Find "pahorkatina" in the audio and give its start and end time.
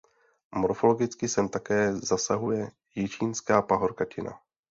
3.61-4.39